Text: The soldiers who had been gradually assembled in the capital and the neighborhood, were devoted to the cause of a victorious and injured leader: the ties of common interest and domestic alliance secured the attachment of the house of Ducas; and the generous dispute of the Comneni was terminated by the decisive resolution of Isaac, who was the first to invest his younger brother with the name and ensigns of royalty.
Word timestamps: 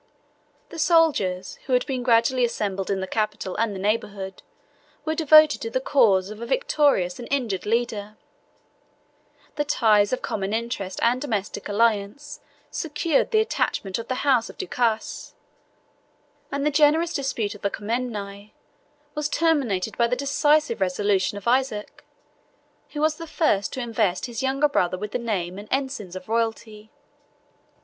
The 0.69 0.79
soldiers 0.79 1.59
who 1.67 1.73
had 1.73 1.85
been 1.85 2.01
gradually 2.01 2.43
assembled 2.43 2.89
in 2.89 3.01
the 3.01 3.05
capital 3.05 3.55
and 3.57 3.75
the 3.75 3.79
neighborhood, 3.79 4.41
were 5.05 5.13
devoted 5.13 5.61
to 5.61 5.69
the 5.69 5.79
cause 5.79 6.31
of 6.31 6.41
a 6.41 6.45
victorious 6.47 7.19
and 7.19 7.27
injured 7.29 7.67
leader: 7.67 8.17
the 9.57 9.63
ties 9.63 10.11
of 10.11 10.23
common 10.23 10.53
interest 10.55 10.99
and 11.03 11.21
domestic 11.21 11.69
alliance 11.69 12.39
secured 12.71 13.29
the 13.29 13.41
attachment 13.41 13.99
of 13.99 14.07
the 14.07 14.25
house 14.25 14.49
of 14.49 14.57
Ducas; 14.57 15.35
and 16.51 16.65
the 16.65 16.71
generous 16.71 17.13
dispute 17.13 17.53
of 17.53 17.61
the 17.61 17.69
Comneni 17.69 18.53
was 19.13 19.29
terminated 19.29 19.95
by 19.99 20.07
the 20.07 20.15
decisive 20.15 20.81
resolution 20.81 21.37
of 21.37 21.47
Isaac, 21.47 22.03
who 22.93 23.01
was 23.01 23.17
the 23.17 23.27
first 23.27 23.71
to 23.73 23.79
invest 23.81 24.25
his 24.25 24.41
younger 24.41 24.67
brother 24.67 24.97
with 24.97 25.11
the 25.11 25.19
name 25.19 25.59
and 25.59 25.67
ensigns 25.71 26.15
of 26.15 26.27
royalty. 26.27 26.89